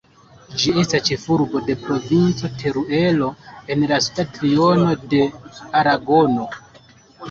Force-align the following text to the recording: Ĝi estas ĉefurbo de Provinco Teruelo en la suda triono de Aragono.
Ĝi 0.61 0.71
estas 0.83 1.03
ĉefurbo 1.09 1.61
de 1.67 1.75
Provinco 1.83 2.51
Teruelo 2.63 3.31
en 3.77 3.89
la 3.95 4.03
suda 4.09 4.29
triono 4.41 5.01
de 5.17 5.25
Aragono. 5.85 6.55